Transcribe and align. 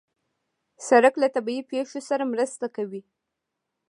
سړک 0.87 1.13
له 1.21 1.27
طبیعي 1.35 1.61
پېښو 1.71 1.99
سره 2.09 2.23
مرسته 2.33 2.65
کوي. 2.75 3.01